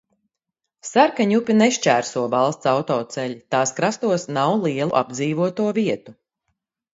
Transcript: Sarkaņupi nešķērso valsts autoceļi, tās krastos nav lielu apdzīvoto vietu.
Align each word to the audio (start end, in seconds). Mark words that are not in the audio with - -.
Sarkaņupi 0.91 1.55
nešķērso 1.57 2.23
valsts 2.35 2.69
autoceļi, 2.71 3.37
tās 3.57 3.75
krastos 3.81 4.27
nav 4.39 4.55
lielu 4.65 4.97
apdzīvoto 5.03 5.69
vietu. 5.81 6.17